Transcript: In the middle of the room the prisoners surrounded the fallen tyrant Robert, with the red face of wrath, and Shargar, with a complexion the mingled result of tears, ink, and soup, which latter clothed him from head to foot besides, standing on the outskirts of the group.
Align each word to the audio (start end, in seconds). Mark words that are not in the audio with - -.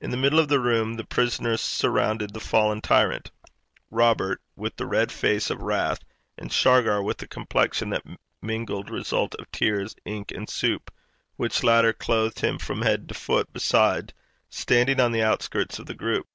In 0.00 0.08
the 0.08 0.16
middle 0.16 0.38
of 0.38 0.48
the 0.48 0.60
room 0.60 0.94
the 0.94 1.04
prisoners 1.04 1.60
surrounded 1.60 2.32
the 2.32 2.40
fallen 2.40 2.80
tyrant 2.80 3.30
Robert, 3.90 4.40
with 4.56 4.74
the 4.76 4.86
red 4.86 5.12
face 5.12 5.50
of 5.50 5.60
wrath, 5.60 5.98
and 6.38 6.50
Shargar, 6.50 7.02
with 7.02 7.20
a 7.20 7.26
complexion 7.26 7.90
the 7.90 8.16
mingled 8.40 8.88
result 8.88 9.34
of 9.34 9.52
tears, 9.52 9.94
ink, 10.06 10.30
and 10.32 10.48
soup, 10.48 10.90
which 11.36 11.62
latter 11.62 11.92
clothed 11.92 12.40
him 12.40 12.56
from 12.58 12.80
head 12.80 13.06
to 13.08 13.14
foot 13.14 13.52
besides, 13.52 14.14
standing 14.48 15.00
on 15.00 15.12
the 15.12 15.22
outskirts 15.22 15.78
of 15.78 15.84
the 15.84 15.92
group. 15.94 16.26